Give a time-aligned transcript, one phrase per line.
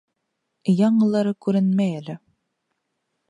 [0.77, 2.17] Яңылары күренмәй әле.